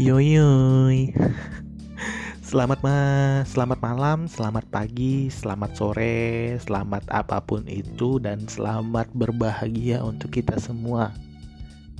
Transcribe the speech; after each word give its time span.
Yoyoy. 0.00 1.12
Selamat 2.48 2.80
ma 2.80 2.96
selamat 3.44 3.84
malam, 3.84 4.24
selamat 4.24 4.64
pagi, 4.72 5.28
selamat 5.28 5.76
sore, 5.76 6.56
selamat 6.56 7.04
apa 7.12 7.44
pun 7.44 7.68
itu 7.68 8.16
dan 8.16 8.48
selamat 8.48 9.12
berbahagia 9.12 10.00
untuk 10.00 10.32
kita 10.32 10.56
semua 10.56 11.12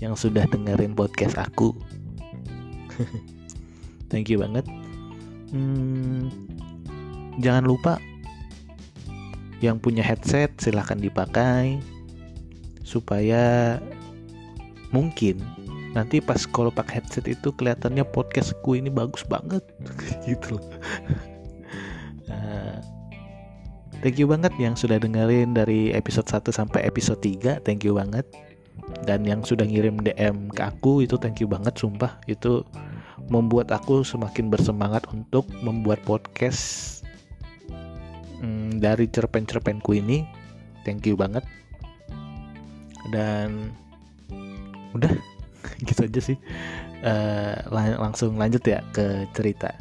yang 0.00 0.16
sudah 0.16 0.48
dengerin 0.48 0.96
podcast 0.96 1.36
aku. 1.36 1.76
Thank 4.10 4.32
you 4.32 4.40
banget. 4.40 4.64
Hmm, 5.52 6.32
jangan 7.36 7.68
lupa 7.68 8.00
yang 9.60 9.76
punya 9.76 10.00
headset 10.00 10.56
silahkan 10.56 10.96
dipakai 10.96 11.84
supaya 12.80 13.76
mungkin 14.88 15.59
nanti 15.92 16.22
pas 16.22 16.38
kalau 16.46 16.70
pakai 16.70 17.02
headset 17.02 17.26
itu 17.26 17.50
kelihatannya 17.54 18.06
podcastku 18.06 18.78
ini 18.78 18.90
bagus 18.92 19.26
banget. 19.26 19.62
Gitu 20.26 20.58
loh. 20.58 20.66
Uh, 22.30 22.78
thank 23.98 24.16
you 24.16 24.30
banget 24.30 24.54
yang 24.62 24.78
sudah 24.78 25.02
dengerin 25.02 25.50
dari 25.50 25.90
episode 25.90 26.30
1 26.30 26.54
sampai 26.54 26.86
episode 26.86 27.18
3 27.18 27.66
thank 27.66 27.82
you 27.82 27.98
banget. 27.98 28.26
Dan 29.06 29.22
yang 29.26 29.42
sudah 29.46 29.66
ngirim 29.66 30.02
DM 30.02 30.50
ke 30.50 30.62
aku 30.66 31.02
itu 31.04 31.18
thank 31.18 31.42
you 31.42 31.46
banget 31.50 31.74
sumpah. 31.78 32.18
Itu 32.26 32.66
membuat 33.30 33.70
aku 33.70 34.02
semakin 34.02 34.50
bersemangat 34.50 35.06
untuk 35.14 35.46
membuat 35.62 36.02
podcast 36.02 37.02
hmm, 38.42 38.82
dari 38.82 39.06
cerpen-cerpenku 39.06 39.94
ini. 39.94 40.26
Thank 40.82 41.06
you 41.06 41.14
banget. 41.14 41.44
Dan 43.14 43.74
udah 44.94 45.12
gitu 45.88 46.04
aja 46.04 46.20
sih. 46.20 46.38
Uh, 47.00 47.56
lang 47.72 47.96
langsung 47.96 48.36
lanjut 48.36 48.60
ya 48.64 48.84
ke 48.92 49.24
cerita. 49.32 49.72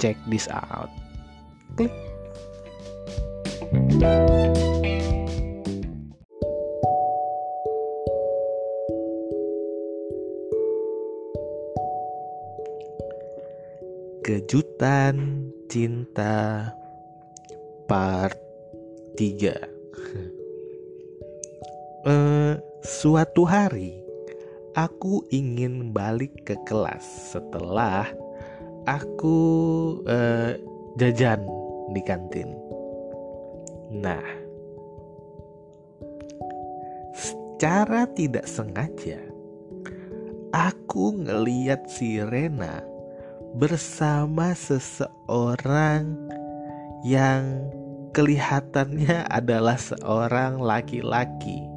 Check 0.00 0.16
this 0.26 0.48
out. 0.50 0.90
Klik. 1.76 1.92
Kejutan 14.20 15.46
cinta 15.66 16.70
part 17.90 18.38
3 19.18 19.50
uh, 22.06 22.54
suatu 22.86 23.42
hari 23.42 24.09
aku 24.74 25.26
ingin 25.30 25.90
balik 25.90 26.34
ke 26.46 26.54
kelas 26.66 27.34
setelah 27.34 28.06
aku 28.86 29.38
uh, 30.06 30.54
jajan 30.98 31.42
di 31.90 32.02
kantin. 32.06 32.50
Nah, 33.90 34.22
secara 37.14 38.06
tidak 38.14 38.46
sengaja 38.46 39.18
aku 40.50 41.14
ngeliat 41.14 41.86
si 41.86 42.18
Rena 42.18 42.82
bersama 43.54 44.54
seseorang 44.54 46.14
yang 47.06 47.70
kelihatannya 48.10 49.26
adalah 49.30 49.78
seorang 49.78 50.58
laki-laki 50.58 51.69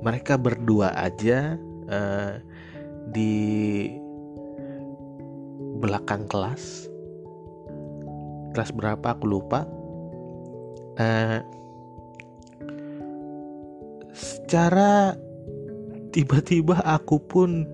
mereka 0.00 0.40
berdua 0.40 0.96
aja 0.96 1.60
uh, 1.88 2.40
di 3.12 3.88
belakang 5.80 6.28
kelas. 6.28 6.88
Kelas 8.56 8.70
berapa? 8.72 9.16
Aku 9.16 9.24
lupa. 9.28 9.64
Uh, 11.00 11.40
secara 14.12 15.16
tiba-tiba 16.12 16.82
aku 16.82 17.22
pun 17.22 17.64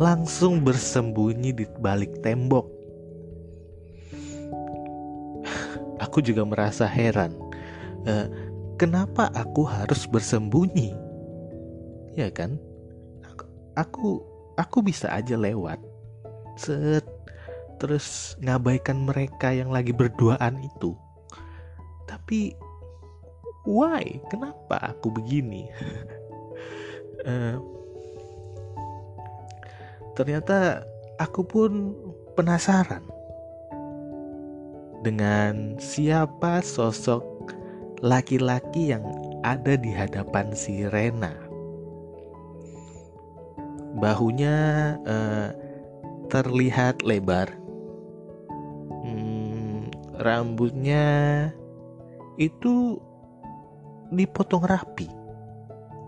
langsung 0.00 0.64
bersembunyi 0.64 1.50
di 1.52 1.64
balik 1.78 2.22
tembok. 2.22 2.66
Aku 6.00 6.20
juga 6.24 6.44
merasa 6.44 6.88
heran. 6.88 7.32
Uh, 8.06 8.28
kenapa 8.80 9.28
aku 9.34 9.66
harus 9.66 10.06
bersembunyi 10.08 11.05
ya 12.16 12.32
kan? 12.32 12.56
Aku 13.76 14.24
aku 14.56 14.80
bisa 14.80 15.12
aja 15.12 15.36
lewat. 15.36 15.76
Set. 16.56 17.04
Terus 17.76 18.40
ngabaikan 18.40 19.04
mereka 19.04 19.52
yang 19.52 19.68
lagi 19.68 19.92
berduaan 19.92 20.64
itu. 20.64 20.96
Tapi 22.08 22.56
why? 23.68 24.16
Kenapa 24.32 24.96
aku 24.96 25.12
begini? 25.12 25.68
Uh, 27.28 27.60
ternyata 30.16 30.80
aku 31.20 31.44
pun 31.44 31.92
penasaran 32.32 33.04
dengan 35.04 35.76
siapa 35.76 36.64
sosok 36.64 37.52
laki-laki 38.00 38.96
yang 38.96 39.04
ada 39.44 39.76
di 39.76 39.92
hadapan 39.92 40.56
si 40.56 40.88
Rena 40.88 41.45
bahunya 43.96 44.56
uh, 45.08 45.48
terlihat 46.28 47.00
lebar. 47.00 47.48
Hmm, 49.02 49.88
rambutnya 50.20 51.04
itu 52.36 53.00
dipotong 54.12 54.68
rapi. 54.68 55.08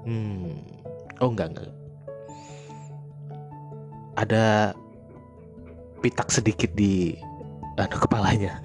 Hmm, 0.04 0.60
oh 1.20 1.28
enggak 1.32 1.48
enggak. 1.56 1.72
Ada 4.18 4.74
pitak 6.04 6.28
sedikit 6.28 6.70
di 6.76 7.16
anu 7.80 7.96
kepalanya. 7.96 8.60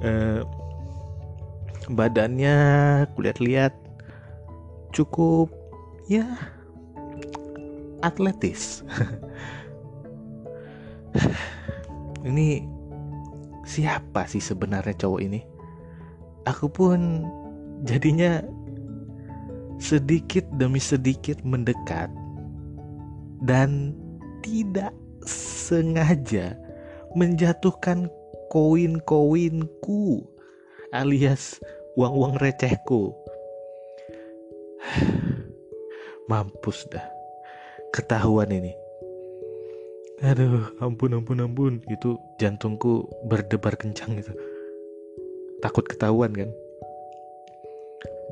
Uh, 0.00 0.40
badannya 1.86 2.56
kulihat-lihat 3.14 3.70
cukup 4.90 5.50
ya 6.10 6.26
atletis. 8.04 8.84
ini 12.28 12.66
siapa 13.64 14.28
sih 14.28 14.42
sebenarnya 14.42 14.94
cowok 14.96 15.20
ini? 15.22 15.40
Aku 16.46 16.70
pun 16.70 17.26
jadinya 17.82 18.42
sedikit 19.76 20.46
demi 20.56 20.80
sedikit 20.80 21.44
mendekat 21.44 22.08
dan 23.44 23.92
tidak 24.40 24.94
sengaja 25.26 26.56
menjatuhkan 27.16 28.08
koin-koinku 28.52 30.22
alias 30.94 31.58
uang-uang 31.98 32.38
recehku. 32.38 33.10
Mampus 36.30 36.86
dah 36.90 37.15
ketahuan 37.96 38.52
ini. 38.52 38.76
Aduh 40.20 40.68
ampun 40.84 41.16
ampun 41.16 41.40
ampun. 41.40 41.72
Itu 41.88 42.20
jantungku 42.36 43.08
berdebar 43.24 43.80
kencang 43.80 44.20
gitu. 44.20 44.36
Takut 45.64 45.88
ketahuan 45.88 46.36
kan? 46.36 46.52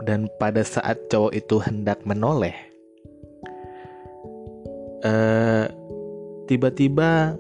Dan 0.05 0.29
pada 0.37 0.61
saat 0.61 1.09
cowok 1.09 1.33
itu 1.33 1.57
hendak 1.65 2.05
menoleh 2.05 2.75
uh, 5.05 5.65
tiba-tiba 6.49 7.37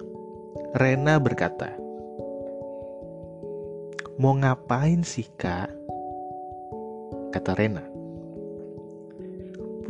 Rena 0.74 1.16
berkata 1.18 1.72
mau 4.20 4.36
ngapain 4.38 5.02
sih 5.02 5.26
kak? 5.34 5.70
Kata 7.34 7.50
Rena. 7.58 7.82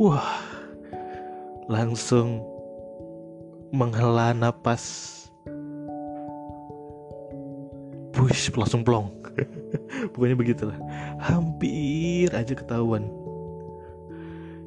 Wah 0.01 0.54
langsung 1.65 2.41
menghela 3.73 4.31
napas. 4.31 5.11
Push 8.15 8.53
langsung 8.55 8.85
plong. 8.85 9.11
Pokoknya 10.15 10.37
begitulah. 10.39 10.77
Hampir 11.19 12.31
aja 12.31 12.53
ketahuan. 12.55 13.11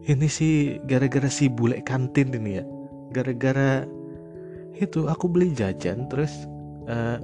Ini 0.09 0.29
sih 0.29 0.81
gara-gara 0.89 1.29
si 1.29 1.49
bule 1.49 1.81
kantin 1.85 2.33
ini 2.33 2.61
ya. 2.61 2.65
Gara-gara 3.12 3.89
itu 4.79 5.09
aku 5.09 5.27
beli 5.27 5.56
jajan 5.56 6.06
terus 6.06 6.47
uh, 6.87 7.19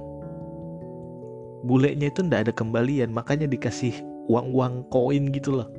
bulenya 1.63 2.11
itu 2.11 2.19
ndak 2.25 2.49
ada 2.49 2.53
kembalian 2.53 3.15
makanya 3.15 3.47
dikasih 3.47 3.95
uang-uang 4.29 4.85
koin 4.89 5.29
gitu 5.29 5.61
loh. 5.61 5.69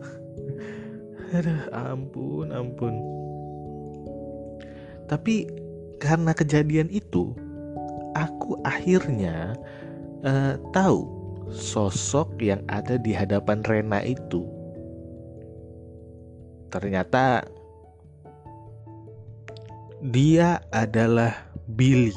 Aduh 1.37 1.63
ampun 1.75 2.55
ampun 2.55 2.95
tapi 5.07 5.47
karena 6.03 6.37
kejadian 6.37 6.91
itu 6.93 7.33
aku 8.15 8.59
akhirnya 8.67 9.57
uh, 10.27 10.55
tahu 10.71 11.07
sosok 11.53 12.43
yang 12.43 12.63
ada 12.67 12.99
di 12.99 13.15
hadapan 13.15 13.63
Rena 13.63 14.03
itu. 14.03 14.43
Ternyata 16.75 17.47
dia 20.03 20.59
adalah 20.75 21.33
Billy. 21.71 22.15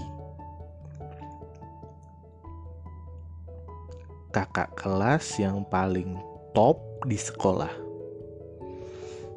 Kakak 4.30 4.78
kelas 4.78 5.42
yang 5.42 5.66
paling 5.70 6.18
top 6.54 6.78
di 7.06 7.18
sekolah. 7.18 7.72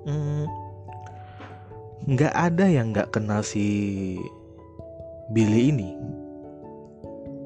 Hmm, 0.05 0.45
nggak 2.09 2.35
ada 2.35 2.67
yang 2.67 2.91
nggak 2.91 3.15
kenal 3.15 3.47
si 3.47 4.19
Billy 5.31 5.71
ini 5.71 5.91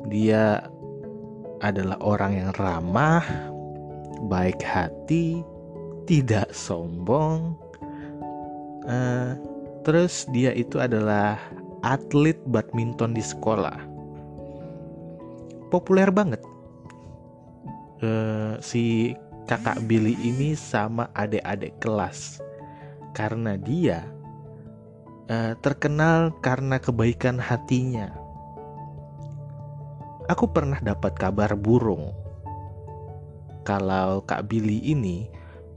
dia 0.07 0.63
adalah 1.61 1.99
orang 1.99 2.33
yang 2.39 2.51
ramah, 2.61 3.25
baik 4.31 4.63
hati, 4.63 5.43
tidak 6.07 6.51
sombong. 6.55 7.59
Uh, 8.87 9.35
terus 9.83 10.31
dia 10.31 10.55
itu 10.55 10.79
adalah 10.79 11.41
atlet 11.83 12.39
badminton 12.47 13.19
di 13.19 13.23
sekolah. 13.25 13.83
Populer 15.75 16.11
banget. 16.15 16.43
Uh, 17.99 18.61
si 18.63 19.17
kakak 19.51 19.83
Billy 19.91 20.15
ini 20.23 20.55
sama 20.55 21.11
adik-adik 21.17 21.75
kelas 21.83 22.39
karena 23.17 23.57
dia 23.57 24.05
uh, 25.31 25.53
terkenal 25.63 26.35
karena 26.43 26.79
kebaikan 26.79 27.39
hatinya 27.39 28.15
aku 30.27 30.51
pernah 30.51 30.79
dapat 30.83 31.15
kabar 31.19 31.55
burung 31.55 32.15
kalau 33.67 34.23
Kak 34.23 34.47
Billy 34.47 34.79
ini 34.87 35.27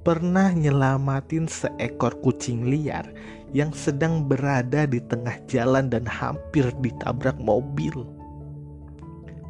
pernah 0.05 0.53
nyelamatin 0.53 1.49
seekor 1.49 2.17
kucing 2.21 2.69
liar 2.69 3.09
yang 3.49 3.73
sedang 3.73 4.29
berada 4.29 4.85
di 4.85 5.01
tengah 5.01 5.41
jalan 5.49 5.89
dan 5.89 6.05
hampir 6.05 6.69
ditabrak 6.85 7.35
mobil. 7.41 8.05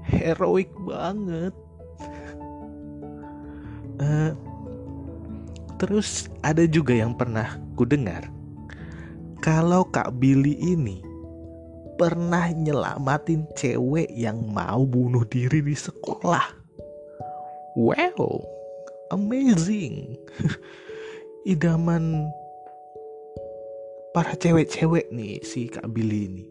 Heroik 0.07 0.71
banget. 0.87 1.51
Uh, 3.99 4.31
terus 5.75 6.31
ada 6.39 6.63
juga 6.63 6.95
yang 6.95 7.11
pernah 7.11 7.59
ku 7.75 7.83
dengar 7.83 8.38
kalau 9.39 9.87
Kak 9.87 10.19
Billy 10.19 10.55
ini 10.59 10.99
pernah 11.99 12.47
nyelamatin 12.51 13.43
cewek 13.59 14.07
yang 14.15 14.47
mau 14.51 14.87
bunuh 14.87 15.27
diri 15.27 15.59
di 15.59 15.75
sekolah. 15.75 16.55
Wow, 17.75 18.43
amazing. 19.11 20.15
Idaman 21.51 22.31
para 24.15 24.35
cewek-cewek 24.35 25.11
nih 25.11 25.43
si 25.43 25.67
Kak 25.67 25.91
Billy 25.91 26.31
ini. 26.31 26.45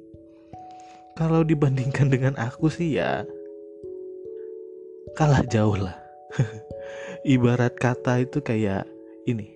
Kalau 1.17 1.43
dibandingkan 1.43 2.13
dengan 2.13 2.37
aku 2.39 2.71
sih 2.71 3.01
ya 3.01 3.25
kalah 5.17 5.43
jauh 5.49 5.77
lah. 5.77 5.97
Ibarat 7.35 7.75
kata 7.81 8.23
itu 8.23 8.39
kayak 8.45 8.85
ini. 9.25 9.49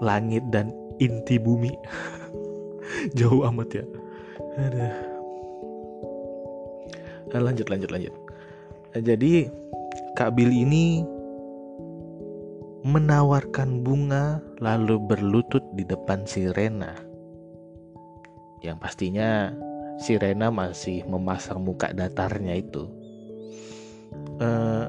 Langit 0.00 0.42
dan 0.48 0.72
inti 0.96 1.36
bumi. 1.36 1.74
jauh 3.18 3.42
amat 3.50 3.82
ya. 3.82 3.84
Ada. 4.58 4.88
Nah, 7.34 7.40
lanjut 7.42 7.66
lanjut 7.66 7.90
lanjut. 7.90 8.14
Nah, 8.94 9.02
jadi 9.02 9.50
Kak 10.14 10.38
Bill 10.38 10.54
ini 10.54 11.02
menawarkan 12.84 13.80
bunga 13.82 14.38
lalu 14.60 15.00
berlutut 15.02 15.64
di 15.74 15.82
depan 15.82 16.28
si 16.28 16.46
Rena. 16.52 16.94
Yang 18.62 18.76
pastinya 18.78 19.50
si 19.98 20.20
Rena 20.20 20.52
masih 20.52 21.02
memasang 21.08 21.64
muka 21.64 21.90
datarnya 21.90 22.60
itu. 22.60 22.86
Uh, 24.38 24.86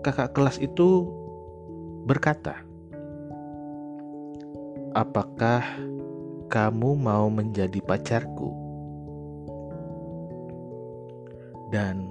kakak 0.00 0.32
kelas 0.32 0.56
itu 0.56 1.04
berkata, 2.08 2.64
"Apakah 4.96 5.60
kamu 6.50 6.98
mau 6.98 7.30
menjadi 7.30 7.78
pacarku. 7.78 8.50
Dan 11.70 12.10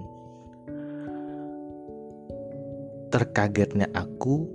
terkagetnya 3.11 3.91
aku 3.91 4.47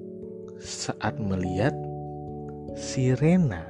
saat 0.57 1.21
melihat 1.21 1.77
Sirena 2.73 3.69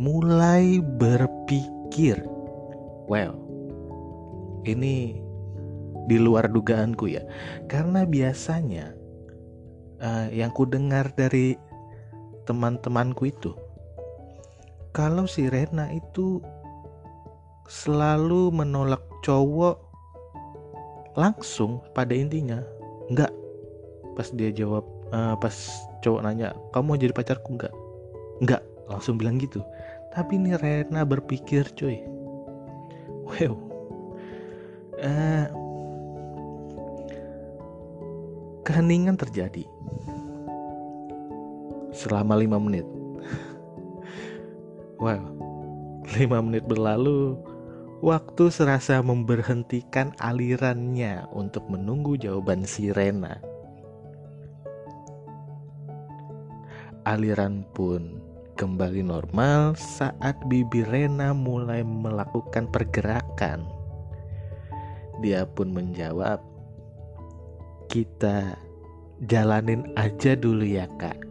mulai 0.00 0.80
berpikir, 0.80 2.16
well, 3.04 3.36
ini 4.64 5.20
di 6.08 6.16
luar 6.16 6.48
dugaanku 6.48 7.12
ya, 7.12 7.20
karena 7.68 8.08
biasanya 8.08 8.96
uh, 10.00 10.32
yang 10.32 10.48
ku 10.56 10.64
dengar 10.64 11.12
dari 11.12 11.60
teman-temanku 12.48 13.28
itu 13.28 13.52
kalau 14.92 15.28
si 15.28 15.46
Rena 15.46 15.92
itu 15.92 16.40
selalu 17.68 18.48
menolak 18.50 19.04
cowok 19.20 19.76
langsung 21.18 21.84
pada 21.92 22.16
intinya 22.16 22.64
enggak. 23.12 23.32
Pas 24.16 24.28
dia 24.34 24.50
jawab 24.50 24.82
uh, 25.12 25.36
pas 25.38 25.54
cowok 26.00 26.24
nanya 26.24 26.56
kamu 26.72 26.84
mau 26.84 26.98
jadi 26.98 27.14
pacarku? 27.14 27.54
Enggak. 27.54 27.74
Enggak. 28.40 28.62
Langsung 28.88 29.20
bilang 29.20 29.36
gitu. 29.36 29.60
Tapi 30.16 30.40
ini 30.40 30.56
Rena 30.56 31.04
berpikir 31.04 31.68
cuy. 31.76 32.00
Wow. 33.28 33.54
Uh, 34.98 35.46
keheningan 38.66 39.14
terjadi 39.14 39.62
selama 41.94 42.36
lima 42.36 42.58
menit 42.58 42.84
Wow, 44.98 45.30
lima 46.18 46.42
menit 46.42 46.66
berlalu, 46.66 47.38
waktu 48.02 48.50
serasa 48.50 48.98
memberhentikan 48.98 50.10
alirannya 50.18 51.22
untuk 51.30 51.70
menunggu 51.70 52.18
jawaban 52.18 52.66
sirena. 52.66 53.38
Aliran 57.06 57.62
pun 57.78 58.18
kembali 58.58 59.06
normal 59.06 59.78
saat 59.78 60.34
bibi 60.50 60.82
Rena 60.82 61.30
mulai 61.30 61.86
melakukan 61.86 62.66
pergerakan. 62.66 63.70
Dia 65.22 65.46
pun 65.46 65.70
menjawab, 65.70 66.42
"Kita 67.86 68.58
jalanin 69.22 69.94
aja 69.94 70.34
dulu 70.34 70.66
ya, 70.66 70.90
Kak." 70.98 71.27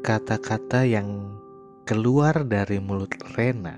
Kata-kata 0.00 0.88
yang 0.88 1.36
keluar 1.84 2.32
dari 2.48 2.80
mulut 2.80 3.12
Rena 3.36 3.76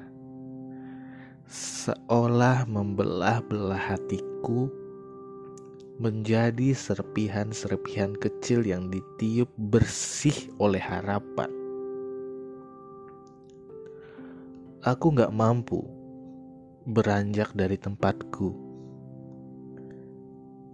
seolah 1.50 2.62
membelah-belah 2.70 3.90
hatiku 3.90 4.70
menjadi 5.98 6.78
serpihan-serpihan 6.78 8.14
kecil 8.14 8.62
yang 8.62 8.86
ditiup 8.86 9.50
bersih 9.58 10.34
oleh 10.62 10.78
harapan. 10.78 11.50
Aku 14.86 15.10
gak 15.10 15.34
mampu 15.34 15.82
beranjak 16.86 17.50
dari 17.50 17.74
tempatku. 17.78 18.54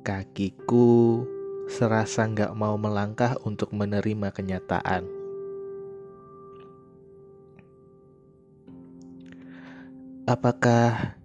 Kakiku 0.04 1.24
serasa 1.72 2.28
gak 2.28 2.52
mau 2.52 2.76
melangkah 2.76 3.36
untuk 3.44 3.72
menerima 3.72 4.28
kenyataan. 4.32 5.17
Apakah 10.28 11.16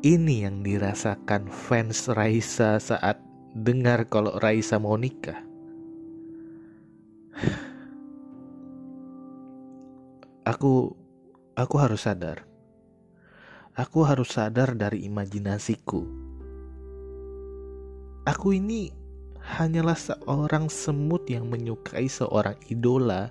ini 0.00 0.40
yang 0.48 0.64
dirasakan 0.64 1.52
fans 1.52 2.08
Raisa 2.08 2.80
saat 2.80 3.20
dengar 3.52 4.08
kalau 4.08 4.40
Raisa 4.40 4.80
mau 4.80 4.96
nikah? 4.96 5.36
Aku 10.48 10.96
aku 11.60 11.76
harus 11.76 12.08
sadar. 12.08 12.48
aku 13.76 14.00
harus 14.08 14.32
sadar 14.32 14.72
dari 14.72 15.04
imajinasiku. 15.04 16.08
Aku 18.24 18.56
ini 18.56 18.88
hanyalah 19.44 20.00
seorang 20.00 20.72
semut 20.72 21.28
yang 21.28 21.52
menyukai 21.52 22.08
seorang 22.08 22.56
idola. 22.72 23.28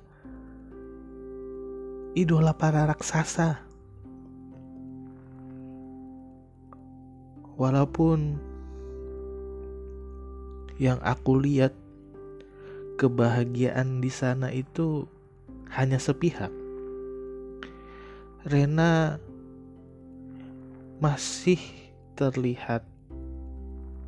Idola 2.13 2.53
para 2.53 2.85
raksasa. 2.85 3.66
Walaupun 7.57 8.37
yang 10.77 11.01
aku 11.01 11.41
lihat 11.41 11.73
kebahagiaan 13.01 13.97
di 13.97 14.13
sana 14.13 14.53
itu 14.53 15.09
hanya 15.73 15.97
sepihak. 15.97 16.53
Rena 18.45 19.17
masih 20.97 21.59
terlihat 22.17 22.85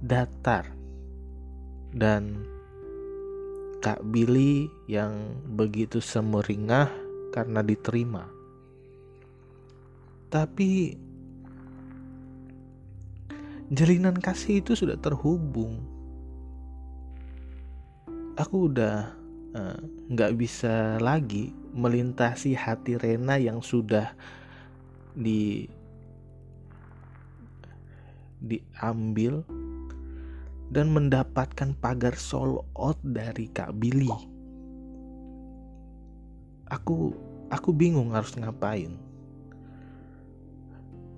datar 0.01 0.69
dan 1.93 2.45
Kak 3.79 4.03
Billy 4.11 4.67
yang 4.91 5.39
begitu 5.55 6.03
semeringah 6.03 6.91
karena 7.31 7.63
diterima. 7.63 8.27
Tapi 10.29 10.93
jalinan 13.69 14.17
kasih 14.17 14.65
itu 14.65 14.73
sudah 14.73 14.97
terhubung. 14.97 15.85
Aku 18.39 18.71
udah 18.71 19.13
eh, 19.53 19.77
nggak 20.09 20.31
uh, 20.33 20.37
bisa 20.37 20.97
lagi 20.97 21.53
melintasi 21.75 22.57
hati 22.57 22.97
Rena 22.97 23.37
yang 23.37 23.61
sudah 23.61 24.15
di 25.13 25.69
diambil 28.39 29.43
dan 30.71 30.87
mendapatkan 30.95 31.75
pagar 31.77 32.15
soul 32.15 32.63
out 32.79 32.97
dari 33.03 33.51
Kak 33.51 33.75
Billy. 33.77 34.09
Aku 36.71 37.11
aku 37.51 37.69
bingung 37.75 38.15
harus 38.15 38.33
ngapain. 38.39 38.95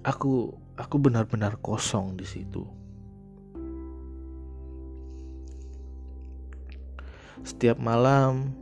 Aku 0.01 0.57
aku 0.81 0.97
benar-benar 0.97 1.61
kosong 1.61 2.17
di 2.17 2.25
situ. 2.25 2.65
Setiap 7.45 7.77
malam 7.77 8.53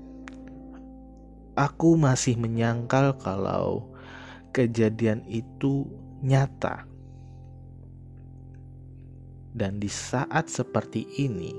aku 1.56 1.96
masih 1.96 2.36
menyangkal 2.36 3.16
kalau 3.20 3.88
kejadian 4.52 5.24
itu 5.28 5.88
nyata. 6.20 6.84
Dan 9.56 9.82
di 9.82 9.92
saat 9.92 10.48
seperti 10.48 11.04
ini, 11.20 11.52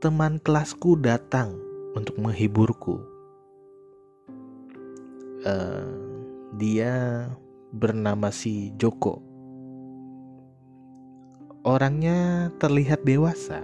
teman 0.00 0.40
kelasku 0.40 0.96
datang 0.96 1.52
untuk 1.92 2.16
menghiburku. 2.16 3.02
Uh, 5.44 5.92
dia 6.56 7.28
bernama 7.72 8.32
si 8.32 8.72
Joko. 8.76 9.20
Orangnya 11.68 12.48
terlihat 12.56 13.04
dewasa 13.04 13.60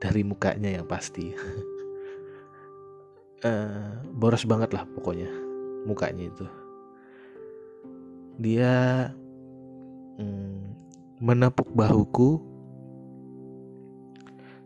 dari 0.00 0.24
mukanya 0.24 0.80
yang 0.80 0.86
pasti. 0.88 1.32
uh, 3.44 4.04
boros 4.20 4.44
banget 4.44 4.76
lah 4.76 4.84
pokoknya 4.84 5.30
mukanya 5.88 6.28
itu. 6.28 6.46
Dia 8.40 9.08
hmm, 10.16 10.60
menepuk 11.20 11.68
bahuku 11.76 12.40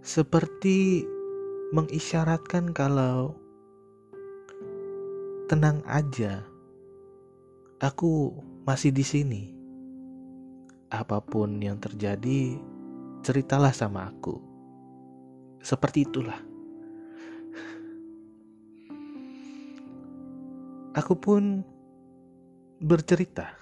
seperti 0.05 1.03
mengisyaratkan 1.75 2.71
kalau 2.71 3.35
tenang 5.51 5.83
aja. 5.89 6.54
Aku 7.85 8.33
masih 8.65 8.97
di 8.97 9.05
sini. 9.05 9.53
Apa 10.89 11.21
pun 11.21 11.61
yang 11.61 11.77
terjadi, 11.77 12.57
ceritalah 13.21 13.77
sama 13.77 14.09
aku. 14.09 14.41
Seperti 15.61 16.09
itulah. 16.09 16.41
Aku 20.97 21.13
pun 21.21 21.61
bercerita 22.81 23.53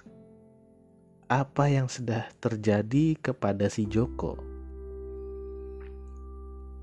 apa 1.27 1.67
yang 1.67 1.91
sudah 1.91 2.31
terjadi 2.39 3.19
kepada 3.19 3.67
si 3.67 3.83
Joko. 3.91 4.39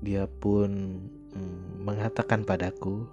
Dia 0.05 0.29
pun 0.29 0.69
hmm, 1.33 1.89
mengatakan 1.89 2.45
padaku, 2.45 3.09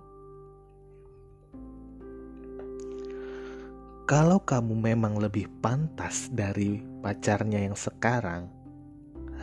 "Kalau 4.09 4.41
kamu 4.41 4.73
memang 4.73 5.21
lebih 5.21 5.53
pantas 5.61 6.33
dari 6.33 6.81
pacarnya 7.05 7.61
yang 7.61 7.77
sekarang, 7.77 8.49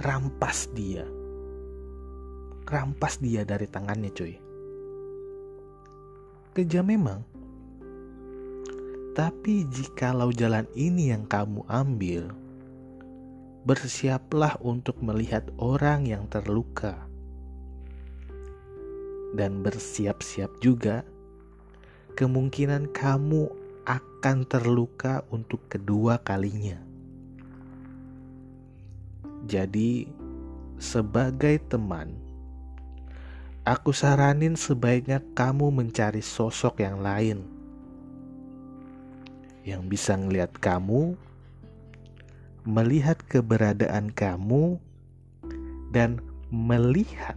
rampas 0.02 0.66
dia, 0.74 1.06
rampas 2.66 3.22
dia 3.22 3.46
dari 3.46 3.70
tangannya, 3.70 4.10
cuy." 4.10 4.34
Kejam 6.58 6.90
memang, 6.90 7.22
tapi 9.14 9.70
jikalau 9.70 10.34
jalan 10.34 10.66
ini 10.74 11.14
yang 11.14 11.30
kamu 11.30 11.62
ambil, 11.70 12.34
bersiaplah 13.70 14.58
untuk 14.66 14.98
melihat 14.98 15.46
orang 15.62 16.10
yang 16.10 16.26
terluka. 16.26 17.06
Dan 19.38 19.62
bersiap-siap 19.62 20.58
juga 20.58 21.06
kemungkinan 22.16 22.90
kamu 22.96 23.65
akan 23.86 24.46
terluka 24.50 25.22
untuk 25.30 25.70
kedua 25.70 26.18
kalinya. 26.20 26.82
Jadi, 29.46 30.10
sebagai 30.82 31.62
teman, 31.70 32.18
aku 33.62 33.94
saranin 33.94 34.58
sebaiknya 34.58 35.22
kamu 35.38 35.70
mencari 35.70 36.26
sosok 36.26 36.82
yang 36.82 37.02
lain 37.02 37.56
yang 39.66 39.90
bisa 39.90 40.14
ngelihat 40.14 40.54
kamu, 40.62 41.18
melihat 42.62 43.18
keberadaan 43.26 44.14
kamu, 44.14 44.78
dan 45.90 46.22
melihat 46.54 47.34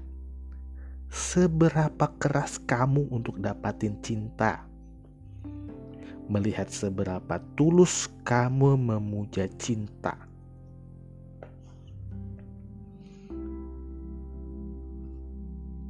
seberapa 1.09 2.13
keras 2.21 2.61
kamu 2.61 3.09
untuk 3.09 3.41
dapatin 3.41 3.97
cinta. 4.05 4.68
Melihat 6.29 6.69
seberapa 6.69 7.41
tulus 7.57 8.13
kamu 8.23 8.77
memuja 8.77 9.49
cinta. 9.57 10.29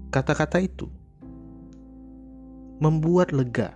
Kata-kata 0.09 0.63
itu 0.63 0.89
membuat 2.79 3.35
lega 3.35 3.75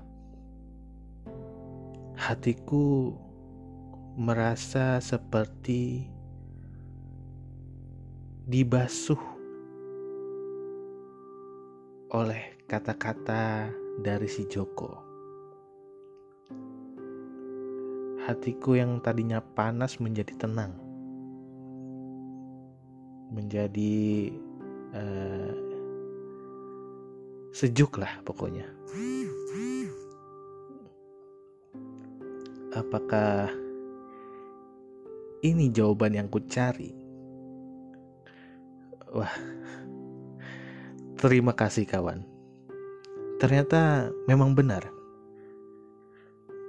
hatiku 2.15 3.13
merasa 4.15 5.03
seperti 5.03 6.07
dibasuh 8.47 9.19
oleh 12.15 12.63
kata-kata 12.71 13.73
dari 14.01 14.29
si 14.31 14.47
Joko. 14.47 15.12
Hatiku 18.23 18.79
yang 18.79 19.03
tadinya 19.03 19.43
panas 19.43 19.99
menjadi 19.99 20.47
tenang, 20.47 20.79
menjadi 23.35 24.31
uh, 24.95 25.51
sejuk 27.51 27.99
lah 27.99 28.23
pokoknya. 28.23 28.71
Apakah 32.73 33.51
ini 35.43 35.75
jawaban 35.75 36.15
yang 36.15 36.31
ku 36.31 36.39
cari? 36.47 36.95
Wah, 39.11 39.35
terima 41.19 41.59
kasih 41.59 41.91
kawan. 41.91 42.23
Ternyata 43.43 44.15
memang 44.31 44.55
benar. 44.55 45.02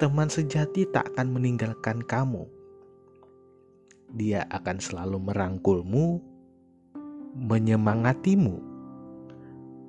Teman 0.03 0.27
sejati 0.27 0.83
tak 0.91 1.15
akan 1.15 1.39
meninggalkan 1.39 2.03
kamu. 2.03 2.43
Dia 4.19 4.43
akan 4.51 4.83
selalu 4.83 5.31
merangkulmu, 5.31 6.19
menyemangatimu, 7.39 8.59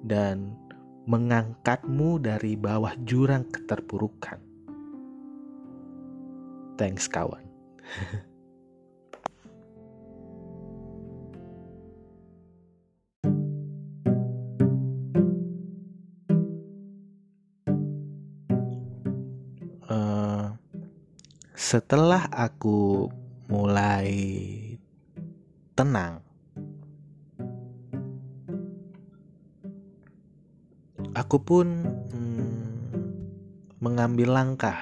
dan 0.07 0.55
mengangkatmu 1.11 2.23
dari 2.23 2.55
bawah 2.55 2.95
jurang 3.03 3.45
keterpurukan 3.51 4.41
thanks 6.81 7.07
kawan 7.07 7.45
setelah 21.65 22.29
aku 22.29 23.09
mulai 23.49 24.13
tenang 25.73 26.21
aku 31.17 31.41
pun 31.41 31.89
hmm, 31.89 32.69
mengambil 33.81 34.37
langkah 34.37 34.77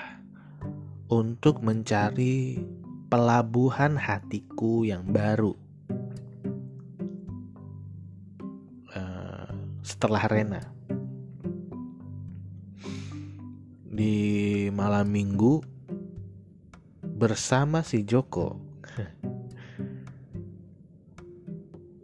untuk 1.07 1.63
mencari 1.63 2.59
pelabuhan 3.07 3.95
hatiku 3.95 4.83
yang 4.83 5.07
baru. 5.07 5.55
Uh, 8.91 9.55
setelah 9.87 10.27
Rena, 10.27 10.67
di 13.87 14.67
malam 14.75 15.07
minggu 15.15 15.72
bersama 17.17 17.85
si 17.85 18.05
Joko. 18.05 18.61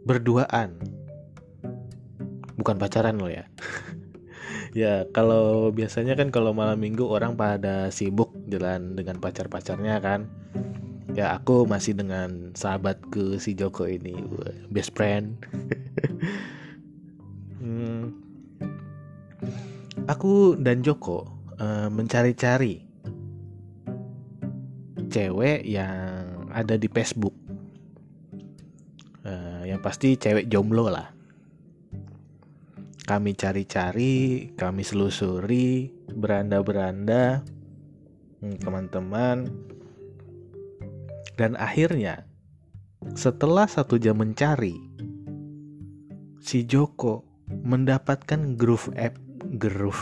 Berduaan, 0.07 0.81
bukan 2.57 2.75
pacaran 2.81 3.21
lo 3.21 3.29
ya. 3.29 3.45
ya 4.81 5.05
kalau 5.13 5.69
biasanya 5.69 6.17
kan 6.17 6.33
kalau 6.33 6.49
malam 6.49 6.81
minggu 6.81 7.05
orang 7.05 7.37
pada 7.37 7.93
sibuk 7.93 8.33
jalan 8.49 8.97
dengan 8.97 9.21
pacar-pacarnya 9.21 10.01
kan. 10.01 10.25
Ya 11.13 11.33
aku 11.33 11.65
masih 11.65 11.97
dengan 11.97 12.53
sahabatku 12.53 13.41
si 13.41 13.53
Joko 13.53 13.85
ini 13.85 14.17
best 14.73 14.97
friend. 14.97 15.37
Hmm, 17.59 18.15
aku 20.07 20.57
dan 20.57 20.81
Joko 20.81 21.27
uh, 21.59 21.91
mencari-cari 21.91 22.88
cewek 25.09 25.65
yang 25.65 26.47
ada 26.53 26.77
di 26.77 26.85
Facebook 26.87 27.33
uh, 29.25 29.65
yang 29.65 29.81
pasti 29.81 30.15
cewek 30.15 30.45
jomblo 30.47 30.87
lah 30.87 31.19
kami 33.09 33.33
cari-cari, 33.33 34.53
kami 34.53 34.85
selusuri 34.85 35.89
beranda-beranda 36.13 37.41
hmm, 38.37 38.61
teman-teman. 38.61 39.49
Dan 41.33 41.57
akhirnya 41.57 42.29
setelah 43.17 43.65
satu 43.65 43.97
jam 43.97 44.21
mencari, 44.21 44.77
si 46.37 46.61
Joko 46.69 47.25
mendapatkan 47.49 48.53
grup 48.53 48.93
F, 48.93 49.17
grup 49.57 49.97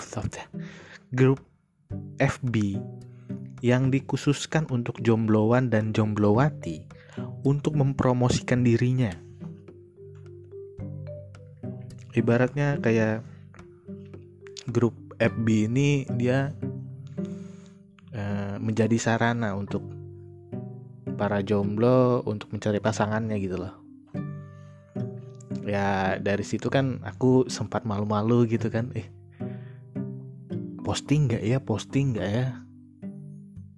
grup 1.17 1.39
FB 2.19 2.75
yang 3.65 3.89
dikhususkan 3.89 4.69
untuk 4.69 5.01
jombloan 5.01 5.73
dan 5.73 5.89
jomblowati 5.93 6.85
untuk 7.41 7.73
mempromosikan 7.77 8.61
dirinya. 8.61 9.13
Ibaratnya 12.13 12.81
kayak 12.81 13.21
grup 14.69 14.93
FB 15.17 15.47
ini 15.69 16.05
dia 16.17 16.53
uh, 18.13 18.55
menjadi 18.57 18.97
sarana 18.97 19.53
untuk 19.53 19.85
para 21.17 21.41
jomblo 21.41 22.21
untuk 22.25 22.53
mencari 22.53 22.77
pasangannya 22.77 23.37
gitu 23.41 23.57
loh. 23.57 23.73
Ya 25.65 26.17
dari 26.21 26.45
situ 26.45 26.69
kan 26.69 27.01
aku 27.05 27.49
sempat 27.49 27.85
malu-malu 27.85 28.45
gitu 28.49 28.69
kan. 28.69 28.93
Eh 28.93 29.09
posting 30.85 31.29
nggak 31.29 31.43
ya? 31.43 31.57
Posting 31.61 32.17
nggak 32.17 32.29
ya 32.29 32.66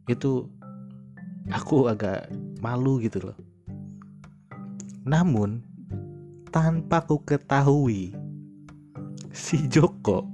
itu 0.10 0.50
aku 1.54 1.86
agak 1.86 2.28
malu 2.60 2.98
gitu 3.00 3.32
loh 3.32 3.38
namun 5.06 5.62
tanpa 6.50 7.06
ku 7.06 7.22
ketahui 7.22 8.18
si 9.30 9.70
Joko 9.70 10.26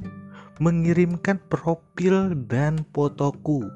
mengirimkan 0.64 1.38
profil 1.52 2.32
dan 2.48 2.88
fotoku 2.96 3.68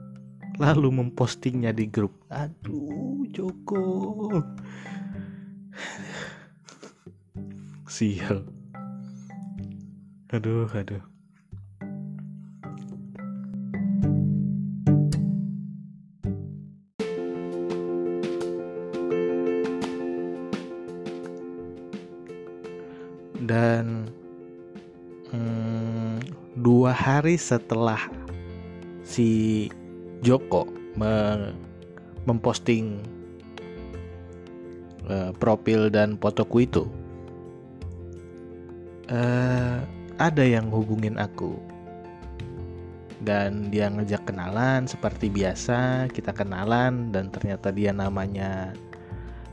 lalu 0.59 0.91
mempostingnya 0.91 1.71
di 1.71 1.87
grup. 1.87 2.11
Aduh, 2.27 3.23
Joko. 3.31 3.79
Sial. 7.87 8.43
Aduh, 10.29 10.67
aduh. 10.69 11.01
Hari 27.09 27.41
setelah 27.41 27.97
si 29.01 29.65
Joko 30.21 30.69
me 30.93 31.49
memposting 32.29 33.01
uh, 35.09 35.33
profil 35.41 35.89
dan 35.89 36.13
fotoku 36.21 36.61
itu 36.61 36.85
uh, 39.09 39.81
ada 40.21 40.43
yang 40.45 40.69
hubungin 40.69 41.17
aku. 41.17 41.57
Dan 43.19 43.67
dia 43.67 43.91
ngejak 43.91 44.31
kenalan 44.31 44.87
seperti 44.87 45.27
biasa 45.27 46.07
kita 46.07 46.31
kenalan 46.31 47.11
dan 47.11 47.27
ternyata 47.27 47.67
dia 47.67 47.91
namanya 47.91 48.71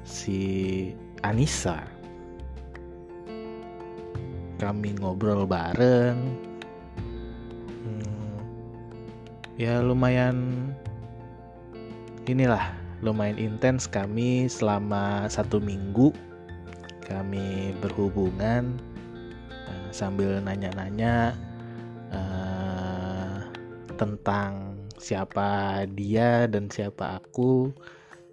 si 0.07 0.95
Anissa. 1.27 1.83
Kami 4.63 4.95
ngobrol 5.03 5.51
bareng 5.51 6.46
ya 9.57 9.81
lumayan 9.81 10.69
inilah 12.29 12.73
lumayan 13.01 13.37
intens 13.37 13.89
kami 13.89 14.49
selama 14.49 15.29
satu 15.29 15.61
minggu. 15.61 16.13
Kami 17.07 17.71
berhubungan 17.79 18.83
uh, 19.53 19.89
sambil 19.95 20.43
nanya-nanya 20.43 21.39
uh, 22.11 23.47
tentang 23.95 24.75
siapa 24.99 25.85
dia 25.95 26.51
dan 26.51 26.67
siapa 26.67 27.23
aku 27.23 27.71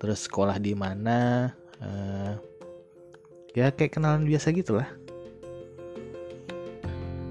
terus 0.01 0.25
sekolah 0.25 0.57
di 0.57 0.73
mana 0.73 1.53
uh, 1.85 2.33
ya 3.53 3.69
kayak 3.69 3.93
kenalan 3.93 4.25
biasa 4.25 4.49
gitulah. 4.57 4.89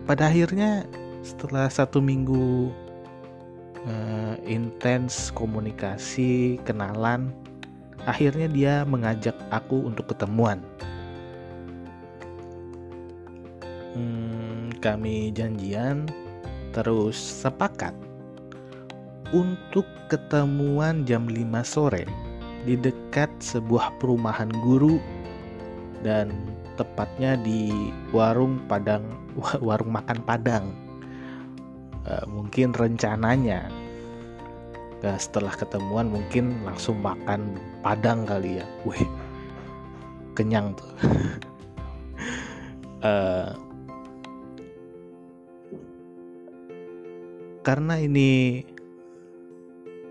Pada 0.06 0.30
akhirnya 0.30 0.86
setelah 1.26 1.66
satu 1.66 1.98
minggu 1.98 2.70
uh, 3.86 4.34
intens 4.46 5.30
komunikasi 5.34 6.58
kenalan. 6.66 7.30
Akhirnya 8.02 8.50
dia 8.50 8.74
mengajak 8.82 9.34
aku 9.54 9.86
untuk 9.86 10.10
ketemuan. 10.10 10.58
Hmm, 13.94 14.72
kami 14.82 15.30
janjian 15.30 16.08
terus 16.72 17.14
sepakat 17.20 17.92
untuk 19.30 19.84
ketemuan 20.08 21.04
jam 21.04 21.28
5 21.28 21.44
sore 21.62 22.08
di 22.64 22.74
dekat 22.74 23.28
sebuah 23.38 23.92
perumahan 24.00 24.48
guru 24.64 24.96
dan 26.00 26.32
tepatnya 26.74 27.36
di 27.38 27.92
warung 28.10 28.58
Padang 28.66 29.04
warung 29.66 29.92
makan 29.92 30.18
Padang 30.24 30.81
uh, 32.06 32.24
mungkin 32.30 32.72
rencananya. 32.74 33.68
Uh, 35.02 35.18
setelah 35.18 35.50
ketemuan 35.58 36.06
mungkin 36.06 36.62
langsung 36.62 37.02
makan 37.02 37.58
Padang 37.82 38.22
kali 38.22 38.62
ya. 38.62 38.66
Wih 38.86 39.02
kenyang 40.38 40.72
tuh. 40.78 40.90
Uh, 43.02 43.50
karena 47.66 47.98
ini 47.98 48.62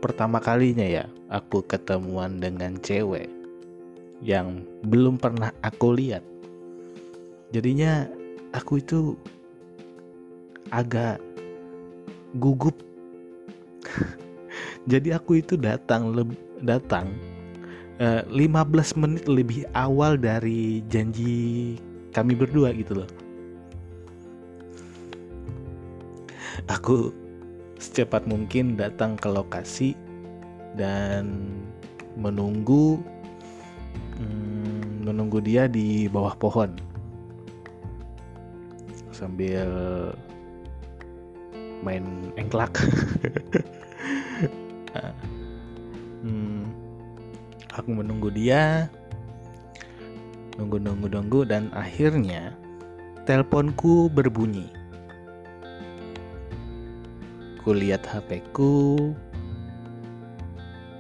pertama 0.02 0.42
kalinya 0.42 0.88
ya 0.88 1.06
aku 1.32 1.64
ketemuan 1.64 2.44
dengan 2.44 2.76
cewek 2.84 3.30
yang 4.22 4.68
belum 4.86 5.18
pernah 5.18 5.56
aku 5.64 5.96
lihat. 5.98 6.22
Jadinya 7.52 8.08
aku 8.54 8.80
itu 8.80 9.16
agak 10.72 11.20
gugup. 12.38 12.78
Jadi 14.92 15.14
aku 15.14 15.42
itu 15.42 15.58
datang 15.58 16.14
datang 16.62 17.12
uh, 18.02 18.22
eh, 18.26 18.50
15 18.50 19.02
menit 19.02 19.26
lebih 19.30 19.66
awal 19.78 20.18
dari 20.18 20.82
janji 20.90 21.76
kami 22.12 22.34
berdua 22.36 22.74
gitu 22.76 23.04
loh. 23.04 23.10
Aku 26.70 27.16
secepat 27.82 28.30
mungkin 28.30 28.78
datang 28.78 29.18
ke 29.18 29.26
lokasi 29.26 29.98
dan 30.78 31.50
menunggu 32.14 33.02
hmm, 34.20 35.08
menunggu 35.08 35.42
dia 35.42 35.66
di 35.66 36.06
bawah 36.12 36.36
pohon. 36.38 36.72
Sambil 39.10 39.66
main 41.84 42.34
engklak. 42.38 42.74
Hmm, 46.22 46.70
aku 47.74 47.98
menunggu 47.98 48.30
dia. 48.30 48.86
Nunggu 50.62 50.78
nunggu 50.78 51.10
nunggu 51.10 51.50
dan 51.50 51.74
akhirnya 51.74 52.54
teleponku 53.26 54.06
berbunyi. 54.14 54.70
Ku 57.66 57.74
lihat 57.74 58.06
HP 58.06 58.46
ku. 58.54 59.10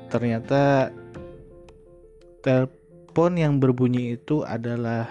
Ternyata 0.10 0.89
telepon 2.41 3.38
yang 3.38 3.62
berbunyi 3.62 4.17
itu 4.17 4.41
adalah 4.41 5.06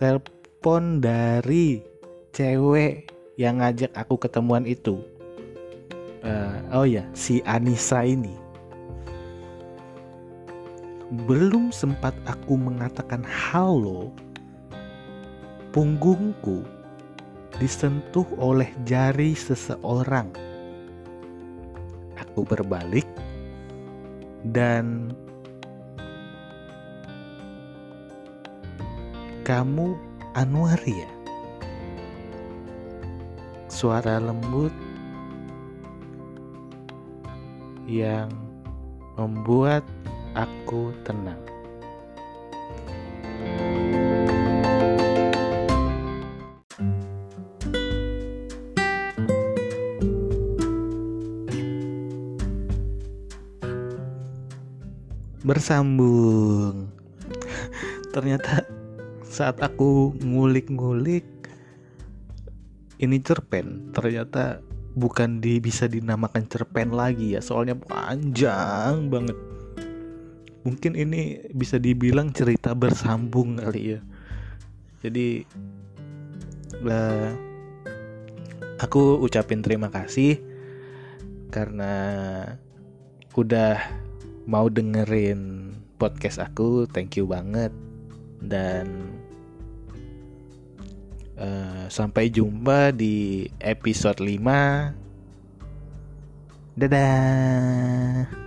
telepon 0.00 1.04
dari 1.04 1.84
cewek 2.32 3.13
yang 3.34 3.58
ngajak 3.58 3.90
aku 3.94 4.18
ketemuan 4.18 4.62
itu. 4.66 5.02
Uh, 6.24 6.56
oh 6.72 6.86
ya, 6.88 7.04
si 7.12 7.44
Anissa 7.44 8.06
ini. 8.06 8.32
Belum 11.28 11.68
sempat 11.68 12.16
aku 12.24 12.56
mengatakan 12.56 13.22
halo, 13.22 14.08
punggungku 15.70 16.64
disentuh 17.60 18.26
oleh 18.40 18.70
jari 18.88 19.36
seseorang. 19.36 20.32
Aku 22.18 22.42
berbalik 22.42 23.06
dan 24.48 25.12
kamu 29.46 29.94
Anwar 30.34 30.80
ya? 30.82 31.13
Suara 33.84 34.16
lembut 34.16 34.72
yang 37.84 38.32
membuat 39.12 39.84
aku 40.32 40.88
tenang. 41.04 41.36
Bersambung. 55.44 56.88
Ternyata 58.16 58.64
saat 59.28 59.60
aku 59.60 60.16
ngulik-ngulik 60.24 61.33
ini 62.98 63.18
cerpen. 63.22 63.90
Ternyata 63.90 64.60
bukan 64.94 65.42
di 65.42 65.58
bisa 65.58 65.90
dinamakan 65.90 66.46
cerpen 66.46 66.94
lagi 66.94 67.34
ya. 67.34 67.40
Soalnya 67.42 67.74
panjang 67.78 69.10
banget. 69.10 69.36
Mungkin 70.64 70.96
ini 70.96 71.44
bisa 71.52 71.76
dibilang 71.76 72.32
cerita 72.32 72.72
bersambung 72.72 73.60
kali 73.60 73.98
ya. 73.98 74.00
Jadi 75.04 75.44
lah 76.80 77.36
aku 78.80 79.20
ucapin 79.20 79.60
terima 79.60 79.92
kasih 79.92 80.40
karena 81.52 81.92
udah 83.36 83.76
mau 84.48 84.68
dengerin 84.72 85.72
podcast 86.00 86.40
aku. 86.40 86.88
Thank 86.88 87.20
you 87.20 87.28
banget. 87.28 87.72
Dan 88.44 89.16
uh, 91.38 91.86
sampai 91.88 92.30
jumpa 92.30 92.92
di 92.94 93.48
episode 93.60 94.20
5 94.22 94.92
dadah 96.74 98.43